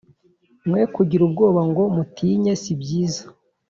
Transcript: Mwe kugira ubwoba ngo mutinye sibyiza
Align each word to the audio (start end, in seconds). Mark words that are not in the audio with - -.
Mwe 0.67 0.81
kugira 0.95 1.21
ubwoba 1.27 1.61
ngo 1.69 1.83
mutinye 1.95 2.53
sibyiza 2.61 3.23